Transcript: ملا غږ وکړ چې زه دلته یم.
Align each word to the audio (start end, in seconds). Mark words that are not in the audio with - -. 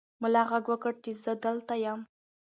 ملا 0.21 0.43
غږ 0.49 0.65
وکړ 0.69 0.93
چې 1.03 1.11
زه 1.23 1.33
دلته 1.43 1.73
یم. 1.83 1.99